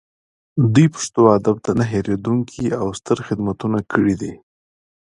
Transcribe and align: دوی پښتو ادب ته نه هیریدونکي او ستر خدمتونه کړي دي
دوی 0.73 0.87
پښتو 0.95 1.21
ادب 1.37 1.57
ته 1.65 1.71
نه 1.79 1.85
هیریدونکي 1.93 2.65
او 2.81 2.87
ستر 2.99 3.17
خدمتونه 3.27 3.79
کړي 3.93 4.15
دي 4.21 4.33